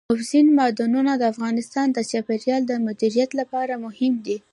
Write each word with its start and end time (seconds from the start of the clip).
اوبزین 0.11 0.47
معدنونه 0.57 1.13
د 1.17 1.23
افغانستان 1.33 1.87
د 1.93 1.97
چاپیریال 2.11 2.61
د 2.67 2.73
مدیریت 2.87 3.31
لپاره 3.39 3.73
مهم 3.85 4.13
دي. 4.25 4.37